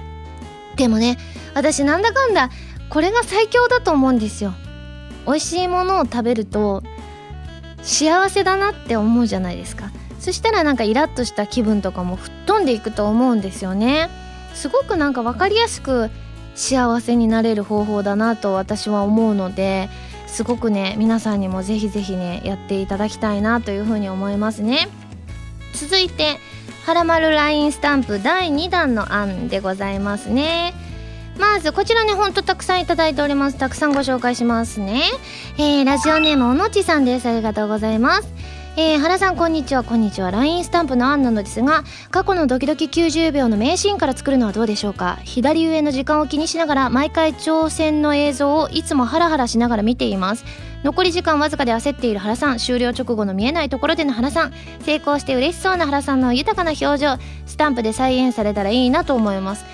[0.76, 1.16] でもね
[1.54, 2.50] 私なんだかんだ
[2.90, 4.52] これが最強だと思うんですよ。
[5.26, 6.82] 美味しいものを食べると
[7.82, 9.90] 幸せだなって思うじゃないですか。
[10.18, 14.08] そしたらなんかイラッとした気分とかも吹っ飛んでいくと思うんですよね。
[14.54, 16.10] すごくなんか分かりやすく
[16.54, 19.88] 幸せになれる方法だなと私は思うので
[20.26, 24.88] すごくね皆さんにもぜひぜひねやっていただきたいなというふうに思いますね。
[25.74, 26.38] 続いて
[26.84, 30.74] はらまる LINE スタンプ第2弾の案でございますね。
[31.38, 33.58] まずこちらねほんとたくさんいただいております。
[33.58, 35.02] たくさんご紹介しますね。
[35.58, 37.28] えー、ラジオネームおのちさんです。
[37.28, 38.32] ありがとうございます。
[38.76, 39.84] えー、原さんこんにちは。
[39.84, 40.32] こんにちは。
[40.32, 45.20] LINE スタンプの案なのですが過去のドキドキ90秒の名シーンから作るのはどうでしょうか？
[45.22, 50.44] 左上の時間を気にしながら毎回挑戦の映像をいつもハラハラしながら見ています。
[50.82, 54.52] 残り時間わずかで焦っている原さん終了直後の見えないところでの原さん。
[54.80, 57.16] 成功して嬉しそうな原さんの豊かな表情。
[57.46, 59.64] スタンプで再現されたらいいなと思います。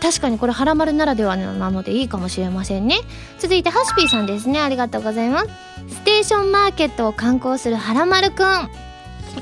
[0.00, 2.96] 確かにこれハラマルならではなのでいいかもしれませんね。
[3.38, 4.60] 続いてハシピーさんですね。
[4.60, 5.48] ありがとうございます。
[5.88, 8.70] ステーションマーケットを観光するはらまるくん。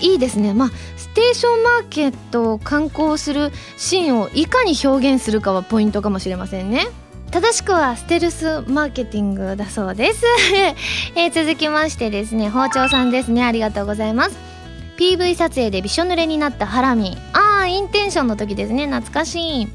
[0.01, 0.55] いいですね。
[0.55, 6.89] まあステーションマーケットを観光するシーンをいかに表現するかはポイントかもしれませんね。
[7.31, 10.25] 正しくはステルスマーケティングだそうです。
[11.15, 12.49] えー、続きましてですね。
[12.49, 13.45] 包丁さんですね。
[13.45, 14.37] ありがとうございます。
[14.99, 17.17] PV 撮影でびしょ濡れになったハラミ。
[17.33, 18.87] ああインテンションの時ですね。
[18.87, 19.69] 懐かしい。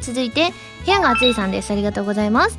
[0.00, 0.52] 続いて
[0.84, 1.70] 部屋が暑いさんです。
[1.70, 2.58] ありがとうございます。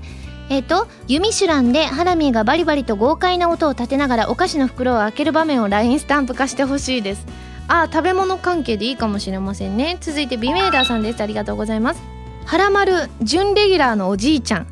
[0.50, 7.26] えっ、ー、と「ユミシュラン」でハラミーがバリバリと豪快な音を立てながらお菓子の袋を開ける場面を LINE スタンプ化してほしいです。
[7.68, 9.98] あ食べ物関係でいいかもしれませんね。
[10.02, 11.22] 続いてビメーダーさんです。
[11.22, 12.02] ありがとうございます。
[12.46, 14.68] はらまる準レギュラーのおじいちゃん。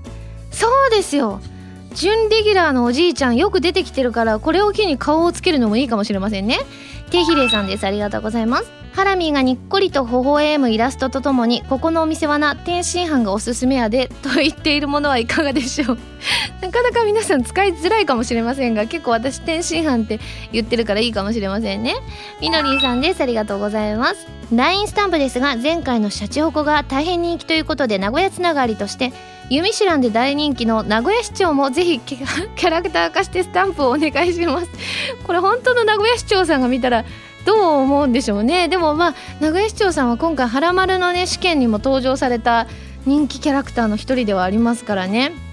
[0.49, 1.39] そうですよ。
[1.93, 6.60] 準レギュラーのおじいちゃんよく出てきてるからこれを機に顔をつけるのもいいかもしれませんね。
[7.12, 7.86] テイヒレイさんです。
[7.86, 8.76] ありがとうございます。
[8.97, 15.97] ハラミーがにっこりと微笑むイラストとともにここのお店はな天津飯がおすすめやでと言っているものはいかがでしょう？
[16.65, 20.19] なかなか皆さん使いづらいかもしれませんが結構私天津飯って
[20.51, 21.93] 言ってるからいいかもしれませんね。
[22.41, 23.21] みのりんさんです。
[23.21, 24.27] ありがとうございます。
[24.51, 29.12] LINE スタンプですが前回のシャチホコが大変人気ということで名古屋つながりとして
[29.51, 34.67] ユミシュランで大人気の名古屋市長もぜひキャラクター化してスタンプをお願いします。
[35.27, 37.05] これ本当の名古屋市長さんが見たら
[37.47, 38.67] どう思うんでしょうね。
[38.67, 42.67] でもまあ名古屋市長さんは今回「はらまる」のね試験にも登場された
[43.05, 45.46] 人気キャラクターの一人ではありますからね。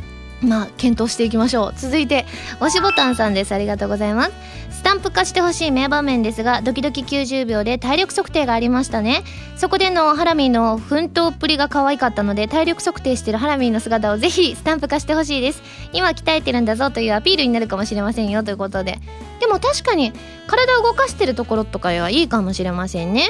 [0.45, 1.75] まあ検討していきましょう。
[1.77, 2.27] 続いて
[2.57, 3.53] 押しボタンさんです。
[3.53, 4.33] ありがとうございます。
[4.71, 9.23] スタンプ化してほしい名場面ですがドキドキ90秒で体力測定がありましたね。
[9.57, 15.63] そこでのハラミーの奮闘っぷりが可愛かったので体力測定してるハラミーの姿をぜひスタンプ化してほしいです。
[15.93, 18.99] 今鍛えてるんだぞというアピールになるかもしれませんよということで。
[19.41, 20.13] でも確かに
[20.47, 23.29] 体を動かしてるところとかはいいかもしれませんね。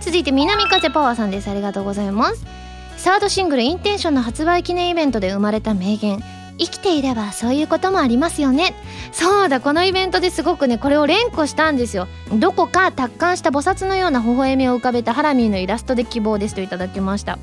[0.00, 1.50] 続いて南風パワーさんです。
[1.50, 2.44] ありがとうございます。
[2.96, 6.22] サードシングル「インテンション」の発売記念イベントで生まれた名言。
[6.58, 8.74] 生きていればそういうこともありますよね。
[9.12, 12.08] そうだこのイベントですごくねこれを連呼したんですよ。
[12.32, 17.38] どこか達観した菩薩のような微笑みを浮かべたハラミーのイラストで希望ですといただきました。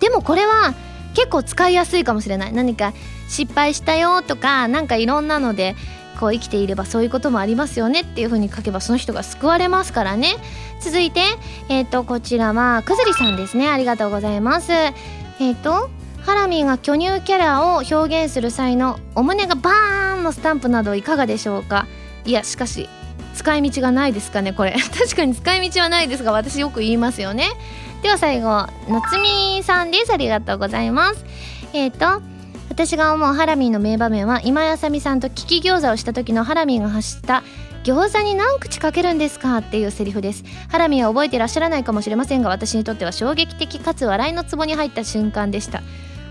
[0.00, 0.74] でもこれは
[1.14, 2.52] 結構使いやすいかもしれない。
[2.52, 2.92] 何か
[3.28, 5.74] 失敗したよとかなんかいろんなので
[6.20, 10.36] こう生きていればそういうこともありますよねっていう風に書けばその人が救われますからね。
[10.80, 11.20] 続いて
[11.68, 13.68] えっ、ー、とこちらはくずりさんですね。
[13.68, 14.72] ありがとうございます。
[14.72, 15.90] えっ、ー、と
[16.26, 21.86] ハラミーが巨乳キャラを表現する際のお胸がバーンのスタンプなどいかがでしょうか？
[22.24, 22.88] いやしかし
[23.34, 24.72] 使い道がないですかねこれ。
[24.98, 27.50] 確かに使い道はないですが私よく言いますよね。
[28.02, 30.12] では最後夏美さんです。
[30.12, 31.24] ありがとうございます。
[31.72, 32.20] えっ、ー、と
[32.70, 37.44] 私が思うハラミーの名場面は今井あさみさんと利き餃子をした時のハラミーが発した
[37.84, 40.42] 餃子に何口かけるんですかっていうセリフです。
[40.70, 45.82] ハラミーは覚えてらっしゃらないかもしれませんが私にとっては衝撃的かつ笑いのツボに入った瞬間でした。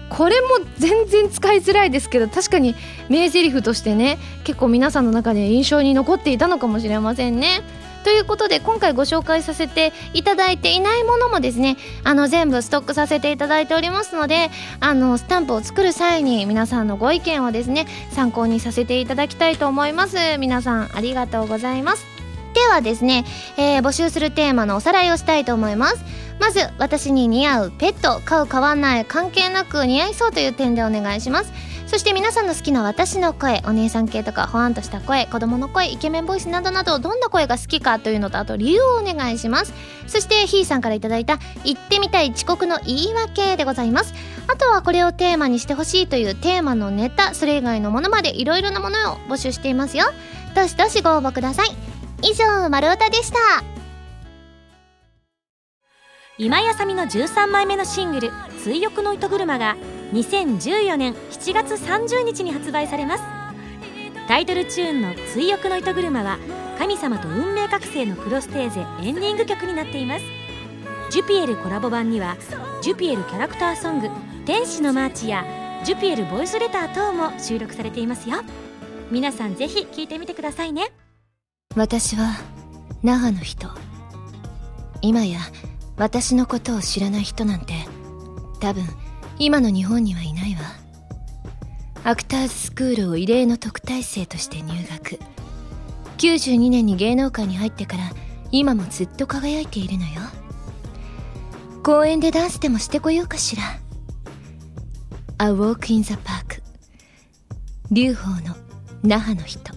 [0.10, 0.48] これも
[0.78, 2.76] 全然使いづらいですけど確かに
[3.10, 7.64] 名台詞としてね結構皆さんの中で印象に残っていたのかもしれませんね。
[8.04, 20.18] ということで今回ご紹介させていただいていないものもですねあの全部ストックさせていただいておりますのであのスタンプを作る際に皆さんのご意見をですね参考にさせていただきたいと思います。
[20.38, 22.15] 皆さんありがとうございます。
[22.56, 23.26] ではですね、
[23.58, 25.98] えー、募集するテーマのおさらいをしたいと思います。
[26.40, 31.52] まず私に似合うペット飼う飼わない関係なく似合いそうという点でお願いします。
[31.86, 39.74] そして皆さんの好きな私の声お姉さん系とかほわんとした声子供の声イケメンボイスなどなどどんな声が好きかというのとあと理由をお願いします。
[40.08, 44.14] そしてひーさんから頂いた言ってみたい遅刻の言い訳でございます。
[44.48, 50.06] あとはこれをテーマにしてほしいというテーマのネタそれ以外のものまでいろいろなものを募集していますよ。
[50.56, 51.95] どしどしご応募ください。
[52.28, 53.38] 以上丸太でした。
[56.40, 58.32] 今井あさみの13枚目のシングル
[58.64, 59.76] 「追憶の糸車」が
[60.12, 63.24] 2014年7月30日に発売されます。
[64.28, 66.40] タイトルチューンの「追憶の糸車」は
[66.80, 70.26] 神様と運命覚醒のクロステーゼエンディング曲になっています。
[71.12, 72.38] ジュピエルコラボ版には
[72.82, 74.10] ジュピエルキャラクターソング
[74.48, 75.46] 「天使のマーチ」や
[75.84, 78.38] ジュピエルボイスレター等も収録されていますよ。
[79.12, 80.92] 皆さんぜひ聴いてみてくださいね。
[81.76, 82.38] 私は
[83.04, 83.68] 那覇の人。
[85.02, 85.40] 今や
[85.98, 87.74] 私のことを知らない人なんて
[88.60, 88.84] 多分
[89.38, 90.62] 今の日本にはいないわ。
[92.06, 95.20] アクターズスクールを異例の特待生として入学。
[96.18, 98.04] 92年に芸能界に入ってから
[98.52, 100.22] 今もずっと輝いているのよ。
[101.84, 103.64] 公園でダンスでもしてこようかしら。
[105.40, 106.62] A Walk in the Park
[107.92, 108.56] 劉邦の
[109.04, 109.75] 那覇の人。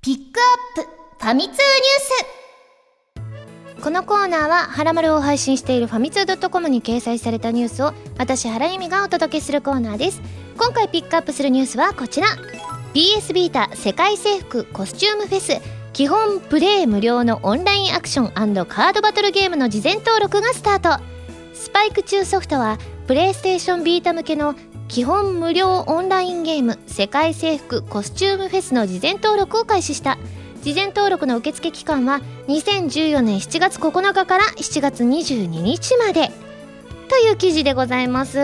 [0.00, 0.40] ピック
[0.76, 1.62] アップファミ通ニュー
[3.74, 3.82] ス。
[3.82, 10.22] このコーナーは「はらまる」を配信しているファミツー .com に掲載されたニュースを私原由美がお届けするコーナーです。
[10.56, 12.28] 今回ピックアップするニュースはこちら。
[12.94, 15.60] BS ビータ世界征服コスチュームフェス。
[15.92, 21.02] 基本プレイ無料のオンラインアクションカードバトルゲームの事前登録がスタート。
[21.54, 22.78] スパイク中ソフトは
[23.08, 24.54] プレイステーションビータ向けの
[24.88, 30.18] 基本無料オンラインゲーム世界征服コスチュームフェスの事前登録を開始した。
[30.62, 36.30] 事前登録の受付期間は2014年7月9日から7月22日まで。
[37.10, 38.38] という記事でございます。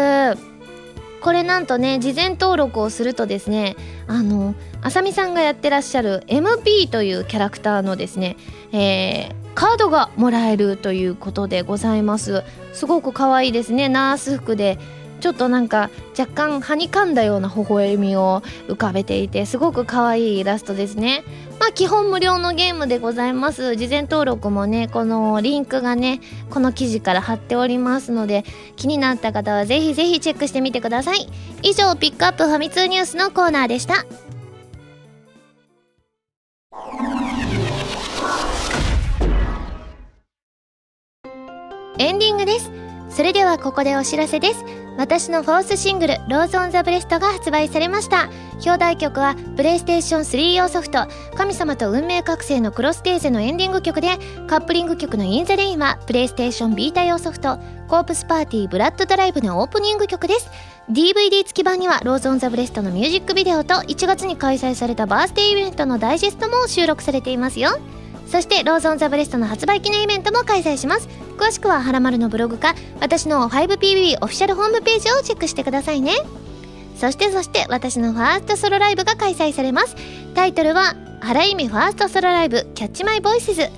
[1.22, 3.76] これなんとね事前登録をするとですね
[4.06, 8.36] あのあさみさんがやってらっしゃる MP というキャラクターのですね、
[8.72, 12.42] えー、カードがもらえるということでございます。
[12.74, 13.88] すごく可愛いですね。
[13.88, 14.78] ナース服で
[15.20, 21.24] ちょっとなんか若干はにかんだような微笑みを浮かべていてすごく可愛いイラストですね。
[21.58, 23.76] まあ基本無料のゲームでございます。
[23.76, 28.44] 事前登録もねこのリンクがねこの記事から貼っておりますので
[28.76, 31.28] 気になった方はぜひぜひチェックしてみてください。
[31.62, 34.04] 以上ピックアップファミ通ニュースのコーナーでした。
[41.96, 42.70] エンディングです。
[43.08, 44.64] それではここでお知らせです。
[44.96, 48.28] 私の fourth single「Rose on the breast」が発売されました。
[48.64, 60.48] 表題曲はプレイステーション3用ソフト「神様と運命覚醒」のクロステーゼのエンディング曲でカップリング曲の「In the Rain」はプレイステーションビータ用ソフト「コープスパーティー・ブラッド・ドライブ」のオープニング曲です。
[60.90, 67.78] DVD 付き版には Rose on the breast のミュージックビデオと1月に開催されたバースデーイベントのダイジェストも収録されていますよ。
[68.26, 71.08] そして Rose on the breast の発売記念イベントも開催します。
[71.36, 76.12] 詳しくははらまるのブログか私の 5PB オフィシャルホームページをチェックしてくださいね。
[76.96, 79.96] そしてそして私のファーストソロライブが開催されます。
[80.34, 83.68] タイトルは原意味ファーストソロライブキャッチマイボイスズ。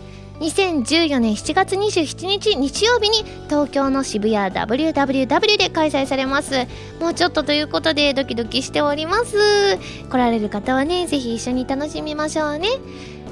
[0.41, 6.67] 2014年7月27日日曜日に東京の渋谷 WWW で開催されます。
[7.01, 9.79] もうちょっとということでドキドキしております。
[10.11, 12.69] 来られる方はねぜひ一緒に楽しみましょうね。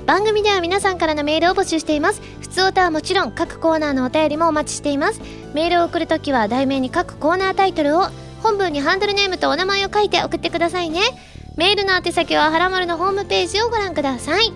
[0.07, 2.20] 番組では皆さんからのメールを募集しています。
[2.40, 5.20] 普通歌はもちろん各コーナーのお便りもお待ちしています。
[5.55, 8.09] メールを送るときは題名に各コーナータイトルを
[8.42, 11.00] 本文にハンドルネームとお名前を書いて送ってくださいね。
[11.57, 14.52] メールの宛先ははらまるのホームページをご覧ください。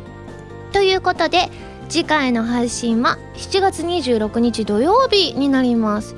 [0.75, 1.49] ということで
[1.89, 6.15] 次回の配信は7月26日土曜日になります。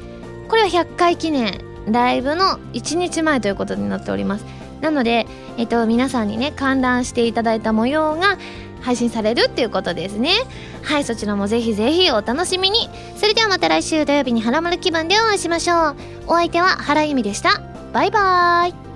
[0.49, 4.45] これは100回記念ライブの1日前ということになっております。
[4.81, 5.27] なので、
[5.57, 8.39] えっと、皆さんにね観覧していただいた模様が
[8.81, 10.33] 配信されるっていうことですね。
[10.83, 12.89] はいそちらもぜひぜひお楽しみに。
[13.17, 15.97] それではまた来週土曜日にハラマル気分でお会いしましょう。
[16.27, 17.61] お相手は原由美でした。
[17.93, 18.90] バイバーイ。